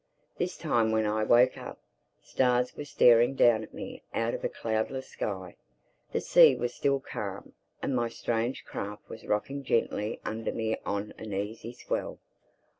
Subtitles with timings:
[0.39, 1.77] This time when I woke up,
[2.23, 5.57] stars were staring down at me out of a cloudless sky.
[6.11, 11.13] The sea was still calm; and my strange craft was rocking gently under me on
[11.19, 12.17] an easy swell.